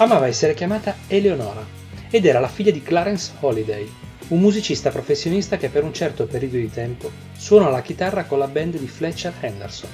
Amava 0.00 0.28
essere 0.28 0.54
chiamata 0.54 0.94
Eleonora 1.08 1.66
ed 2.08 2.24
era 2.24 2.38
la 2.38 2.46
figlia 2.46 2.70
di 2.70 2.84
Clarence 2.84 3.32
Holiday, 3.40 3.90
un 4.28 4.38
musicista 4.38 4.90
professionista 4.90 5.56
che 5.56 5.70
per 5.70 5.82
un 5.82 5.92
certo 5.92 6.26
periodo 6.26 6.56
di 6.56 6.70
tempo 6.70 7.10
suona 7.36 7.68
la 7.68 7.82
chitarra 7.82 8.22
con 8.22 8.38
la 8.38 8.46
band 8.46 8.78
di 8.78 8.86
Fletcher 8.86 9.34
Henderson. 9.40 9.90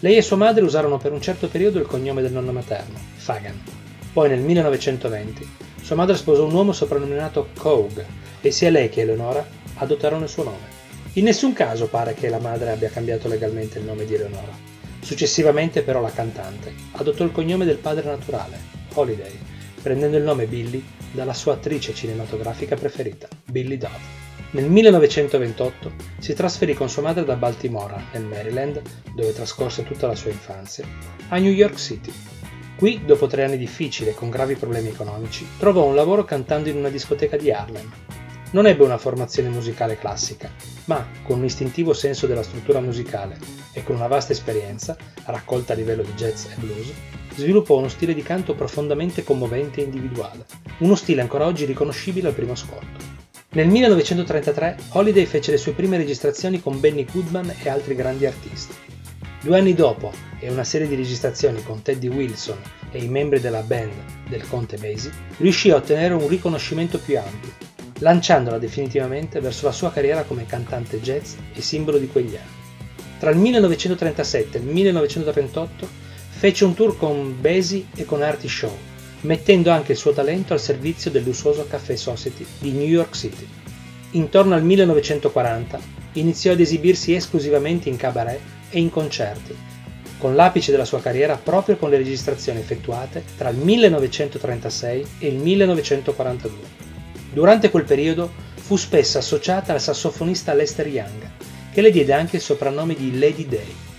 Lei 0.00 0.16
e 0.16 0.22
sua 0.22 0.34
madre 0.34 0.64
usarono 0.64 0.98
per 0.98 1.12
un 1.12 1.22
certo 1.22 1.46
periodo 1.46 1.78
il 1.78 1.86
cognome 1.86 2.20
del 2.20 2.32
nonno 2.32 2.50
materno, 2.50 2.98
Fagan. 3.14 3.62
Poi 4.12 4.28
nel 4.28 4.40
1920 4.40 5.48
sua 5.80 5.94
madre 5.94 6.16
sposò 6.16 6.44
un 6.44 6.54
uomo 6.54 6.72
soprannominato 6.72 7.50
Cogue 7.56 8.04
e 8.40 8.50
sia 8.50 8.70
lei 8.70 8.88
che 8.88 9.02
Eleonora 9.02 9.46
adottarono 9.76 10.24
il 10.24 10.30
suo 10.30 10.42
nome. 10.42 10.80
In 11.12 11.24
nessun 11.24 11.52
caso 11.52 11.86
pare 11.86 12.14
che 12.14 12.28
la 12.28 12.40
madre 12.40 12.72
abbia 12.72 12.90
cambiato 12.90 13.28
legalmente 13.28 13.78
il 13.78 13.84
nome 13.84 14.04
di 14.04 14.14
Eleonora. 14.14 14.58
Successivamente 14.98 15.82
però 15.82 16.00
la 16.00 16.10
cantante 16.10 16.74
adottò 16.92 17.22
il 17.22 17.30
cognome 17.30 17.64
del 17.64 17.76
padre 17.76 18.06
naturale, 18.06 18.80
Holiday, 18.94 19.38
prendendo 19.82 20.16
il 20.16 20.22
nome 20.22 20.46
Billy 20.46 20.82
dalla 21.12 21.34
sua 21.34 21.54
attrice 21.54 21.94
cinematografica 21.94 22.76
preferita, 22.76 23.28
Billy 23.44 23.76
Dove. 23.76 24.20
Nel 24.52 24.68
1928 24.68 25.92
si 26.18 26.34
trasferì 26.34 26.74
con 26.74 26.90
sua 26.90 27.02
madre 27.02 27.24
da 27.24 27.36
Baltimora, 27.36 28.02
nel 28.12 28.24
Maryland, 28.24 28.82
dove 29.14 29.32
trascorse 29.32 29.82
tutta 29.82 30.06
la 30.06 30.14
sua 30.14 30.30
infanzia, 30.30 30.84
a 31.28 31.38
New 31.38 31.50
York 31.50 31.78
City. 31.78 32.12
Qui, 32.76 33.02
dopo 33.04 33.26
tre 33.26 33.44
anni 33.44 33.56
difficili 33.56 34.10
e 34.10 34.14
con 34.14 34.28
gravi 34.28 34.56
problemi 34.56 34.88
economici, 34.88 35.46
trovò 35.58 35.84
un 35.84 35.94
lavoro 35.94 36.24
cantando 36.24 36.68
in 36.68 36.76
una 36.76 36.90
discoteca 36.90 37.36
di 37.36 37.50
Harlem. 37.50 37.90
Non 38.50 38.66
ebbe 38.66 38.84
una 38.84 38.98
formazione 38.98 39.48
musicale 39.48 39.96
classica, 39.96 40.50
ma 40.84 41.06
con 41.22 41.38
un 41.38 41.44
istintivo 41.46 41.94
senso 41.94 42.26
della 42.26 42.42
struttura 42.42 42.80
musicale 42.80 43.38
e 43.72 43.82
con 43.82 43.96
una 43.96 44.06
vasta 44.06 44.32
esperienza, 44.32 44.96
raccolta 45.24 45.72
a 45.72 45.76
livello 45.76 46.02
di 46.02 46.12
jazz 46.12 46.44
e 46.44 46.54
blues, 46.56 46.92
sviluppò 47.34 47.78
uno 47.78 47.88
stile 47.88 48.14
di 48.14 48.22
canto 48.22 48.54
profondamente 48.54 49.22
commovente 49.22 49.80
e 49.80 49.84
individuale, 49.84 50.44
uno 50.78 50.94
stile 50.94 51.20
ancora 51.20 51.46
oggi 51.46 51.64
riconoscibile 51.64 52.28
al 52.28 52.34
primo 52.34 52.52
ascolto. 52.52 53.20
Nel 53.50 53.68
1933 53.68 54.76
Holiday 54.92 55.26
fece 55.26 55.50
le 55.50 55.58
sue 55.58 55.72
prime 55.72 55.96
registrazioni 55.96 56.60
con 56.60 56.80
Benny 56.80 57.04
Goodman 57.10 57.54
e 57.62 57.68
altri 57.68 57.94
grandi 57.94 58.24
artisti. 58.24 58.74
Due 59.42 59.58
anni 59.58 59.74
dopo, 59.74 60.12
e 60.38 60.50
una 60.50 60.64
serie 60.64 60.88
di 60.88 60.94
registrazioni 60.94 61.62
con 61.62 61.82
Teddy 61.82 62.08
Wilson 62.08 62.58
e 62.90 63.02
i 63.02 63.08
membri 63.08 63.40
della 63.40 63.62
band 63.62 63.92
del 64.28 64.46
Conte 64.48 64.76
Basie, 64.76 65.12
riuscì 65.38 65.70
a 65.70 65.76
ottenere 65.76 66.14
un 66.14 66.28
riconoscimento 66.28 66.98
più 66.98 67.18
ampio, 67.18 67.50
lanciandola 67.98 68.58
definitivamente 68.58 69.40
verso 69.40 69.66
la 69.66 69.72
sua 69.72 69.92
carriera 69.92 70.22
come 70.22 70.46
cantante 70.46 71.00
jazz 71.00 71.34
e 71.52 71.60
simbolo 71.60 71.98
di 71.98 72.08
quegli 72.08 72.36
anni. 72.36 72.60
Tra 73.18 73.30
il 73.30 73.36
1937 73.36 74.58
e 74.58 74.60
il 74.60 74.66
1938 74.66 75.88
Fece 76.42 76.64
un 76.64 76.74
tour 76.74 76.96
con 76.96 77.40
Basie 77.40 77.86
e 77.94 78.04
con 78.04 78.20
Artie 78.20 78.48
Shaw, 78.48 78.76
mettendo 79.20 79.70
anche 79.70 79.92
il 79.92 79.98
suo 79.98 80.10
talento 80.10 80.52
al 80.52 80.60
servizio 80.60 81.08
del 81.08 81.22
lussuoso 81.22 81.68
Café 81.68 81.96
Society 81.96 82.44
di 82.58 82.72
New 82.72 82.88
York 82.88 83.14
City. 83.14 83.46
Intorno 84.10 84.56
al 84.56 84.64
1940 84.64 85.78
iniziò 86.14 86.50
ad 86.50 86.58
esibirsi 86.58 87.14
esclusivamente 87.14 87.88
in 87.88 87.96
cabaret 87.96 88.40
e 88.70 88.80
in 88.80 88.90
concerti, 88.90 89.56
con 90.18 90.34
l'apice 90.34 90.72
della 90.72 90.84
sua 90.84 91.00
carriera 91.00 91.36
proprio 91.36 91.76
con 91.76 91.90
le 91.90 91.98
registrazioni 91.98 92.58
effettuate 92.58 93.22
tra 93.36 93.50
il 93.50 93.58
1936 93.58 95.06
e 95.20 95.28
il 95.28 95.36
1942. 95.36 96.58
Durante 97.32 97.70
quel 97.70 97.84
periodo 97.84 98.28
fu 98.56 98.74
spesso 98.74 99.16
associata 99.16 99.74
al 99.74 99.80
sassofonista 99.80 100.52
Lester 100.54 100.88
Young, 100.88 101.30
che 101.72 101.80
le 101.80 101.92
diede 101.92 102.12
anche 102.12 102.34
il 102.34 102.42
soprannome 102.42 102.96
di 102.96 103.16
Lady 103.16 103.46
Day. 103.46 103.91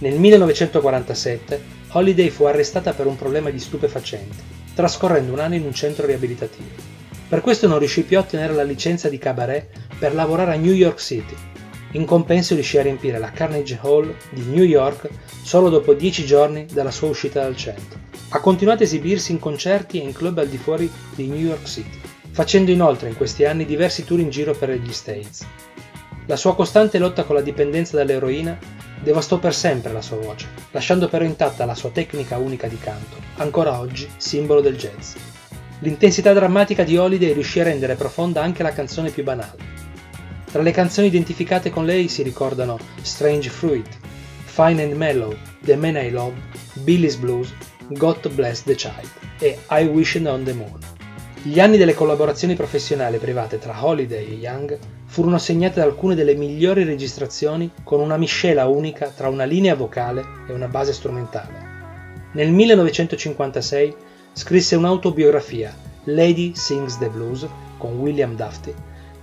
Nel 0.00 0.18
1947 0.18 1.62
Holiday 1.92 2.30
fu 2.30 2.44
arrestata 2.44 2.94
per 2.94 3.06
un 3.06 3.16
problema 3.16 3.50
di 3.50 3.58
stupefacenti, 3.58 4.38
trascorrendo 4.74 5.30
un 5.30 5.40
anno 5.40 5.56
in 5.56 5.64
un 5.64 5.74
centro 5.74 6.06
riabilitativo. 6.06 6.98
Per 7.28 7.42
questo 7.42 7.66
non 7.66 7.78
riuscì 7.78 8.04
più 8.04 8.16
a 8.16 8.20
ottenere 8.20 8.54
la 8.54 8.62
licenza 8.62 9.10
di 9.10 9.18
cabaret 9.18 9.66
per 9.98 10.14
lavorare 10.14 10.54
a 10.54 10.56
New 10.56 10.72
York 10.72 10.98
City. 10.98 11.34
In 11.92 12.06
compenso 12.06 12.54
riuscì 12.54 12.78
a 12.78 12.82
riempire 12.82 13.18
la 13.18 13.30
Carnegie 13.30 13.78
Hall 13.82 14.14
di 14.30 14.42
New 14.44 14.64
York 14.64 15.06
solo 15.42 15.68
dopo 15.68 15.92
dieci 15.92 16.24
giorni 16.24 16.64
dalla 16.72 16.90
sua 16.90 17.08
uscita 17.08 17.42
dal 17.42 17.56
centro. 17.56 17.98
Ha 18.30 18.40
continuato 18.40 18.82
a 18.82 18.86
esibirsi 18.86 19.32
in 19.32 19.38
concerti 19.38 20.00
e 20.00 20.04
in 20.04 20.14
club 20.14 20.38
al 20.38 20.48
di 20.48 20.56
fuori 20.56 20.90
di 21.14 21.26
New 21.26 21.36
York 21.36 21.66
City, 21.66 22.00
facendo 22.30 22.70
inoltre 22.70 23.10
in 23.10 23.16
questi 23.16 23.44
anni 23.44 23.66
diversi 23.66 24.04
tour 24.04 24.20
in 24.20 24.30
giro 24.30 24.54
per 24.54 24.70
gli 24.70 24.92
States. 24.92 25.46
La 26.24 26.36
sua 26.36 26.54
costante 26.54 26.98
lotta 26.98 27.24
con 27.24 27.34
la 27.34 27.42
dipendenza 27.42 27.96
dall'eroina 27.96 28.58
devastò 29.02 29.38
per 29.38 29.54
sempre 29.54 29.92
la 29.92 30.02
sua 30.02 30.18
voce, 30.18 30.48
lasciando 30.70 31.08
però 31.08 31.24
intatta 31.24 31.64
la 31.64 31.74
sua 31.74 31.90
tecnica 31.90 32.36
unica 32.36 32.68
di 32.68 32.78
canto, 32.78 33.16
ancora 33.36 33.78
oggi 33.78 34.08
simbolo 34.16 34.60
del 34.60 34.76
jazz. 34.76 35.14
L'intensità 35.80 36.32
drammatica 36.32 36.84
di 36.84 36.96
Holiday 36.96 37.32
riuscì 37.32 37.60
a 37.60 37.64
rendere 37.64 37.94
profonda 37.94 38.42
anche 38.42 38.62
la 38.62 38.72
canzone 38.72 39.10
più 39.10 39.22
banale. 39.22 39.68
Tra 40.50 40.62
le 40.62 40.72
canzoni 40.72 41.06
identificate 41.06 41.70
con 41.70 41.86
lei 41.86 42.08
si 42.08 42.22
ricordano 42.22 42.78
Strange 43.00 43.48
Fruit, 43.48 43.88
Fine 44.44 44.82
and 44.82 44.92
Mellow, 44.92 45.34
The 45.60 45.76
Man 45.76 45.96
I 45.96 46.10
Love, 46.10 46.34
Billy's 46.74 47.16
Blues, 47.16 47.54
God 47.88 48.28
Bless 48.30 48.62
the 48.64 48.74
Child 48.74 49.10
e 49.38 49.58
I 49.70 49.84
Wish 49.84 50.20
on 50.24 50.44
the 50.44 50.52
Moon. 50.52 50.78
Gli 51.42 51.58
anni 51.58 51.78
delle 51.78 51.94
collaborazioni 51.94 52.54
professionali 52.54 53.16
private 53.16 53.58
tra 53.58 53.82
Holiday 53.82 54.26
e 54.26 54.34
Young 54.34 54.78
furono 55.10 55.38
segnate 55.38 55.80
da 55.80 55.86
alcune 55.86 56.14
delle 56.14 56.36
migliori 56.36 56.84
registrazioni 56.84 57.68
con 57.82 57.98
una 57.98 58.16
miscela 58.16 58.68
unica 58.68 59.08
tra 59.08 59.28
una 59.28 59.42
linea 59.42 59.74
vocale 59.74 60.24
e 60.46 60.52
una 60.52 60.68
base 60.68 60.92
strumentale. 60.92 61.68
Nel 62.34 62.52
1956 62.52 63.96
scrisse 64.32 64.76
un'autobiografia, 64.76 65.76
Lady 66.04 66.54
Sings 66.54 66.96
the 66.98 67.08
Blues, 67.08 67.44
con 67.76 67.98
William 67.98 68.36
Dufty, 68.36 68.72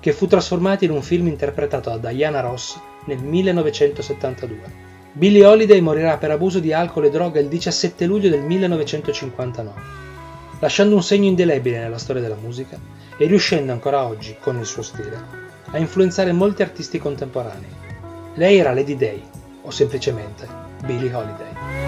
che 0.02 0.12
fu 0.12 0.28
trasformata 0.28 0.84
in 0.84 0.92
un 0.92 1.02
film 1.02 1.28
interpretato 1.28 1.98
da 1.98 2.12
Diana 2.12 2.42
Ross 2.42 2.78
nel 3.06 3.20
1972. 3.20 4.86
Billie 5.14 5.46
Holiday 5.46 5.80
morirà 5.80 6.18
per 6.18 6.32
abuso 6.32 6.60
di 6.60 6.74
alcol 6.74 7.06
e 7.06 7.10
droga 7.10 7.40
il 7.40 7.48
17 7.48 8.06
luglio 8.06 8.28
del 8.28 8.42
1959, 8.42 9.82
lasciando 10.60 10.96
un 10.96 11.04
segno 11.04 11.28
indelebile 11.28 11.80
nella 11.80 11.98
storia 11.98 12.22
della 12.22 12.36
musica 12.36 12.78
e 13.18 13.26
riuscendo 13.26 13.72
ancora 13.72 14.06
oggi, 14.06 14.36
con 14.38 14.58
il 14.60 14.66
suo 14.66 14.82
stile, 14.82 15.47
a 15.72 15.78
influenzare 15.78 16.32
molti 16.32 16.62
artisti 16.62 17.00
contemporanei. 17.00 17.76
Lei 18.36 18.60
era 18.60 18.74
Lady 18.74 18.96
Day, 18.96 19.24
o 19.64 19.72
semplicemente 19.72 20.48
Billie 20.86 21.14
Holiday. 21.14 21.87